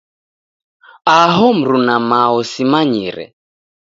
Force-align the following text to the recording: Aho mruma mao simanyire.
Aho 1.19 1.47
mruma 1.59 1.95
mao 2.09 2.37
simanyire. 2.51 3.25